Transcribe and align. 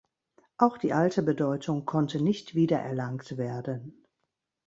Auch 0.57 0.79
die 0.79 0.93
alte 0.93 1.21
Bedeutung 1.21 1.85
konnte 1.85 2.19
nicht 2.23 2.55
wiedererlangt 2.55 3.37
werden. 3.37 4.03